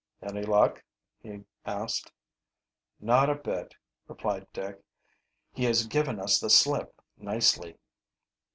[0.23, 0.83] "Any luck?"
[1.19, 2.11] he asked.
[2.99, 3.75] "Not a bit,"
[4.07, 4.81] replied Dick.
[5.53, 7.77] "He has given us the slip nicely."